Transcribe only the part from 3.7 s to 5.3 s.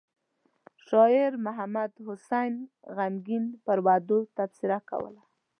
وعدو تبصره کوله.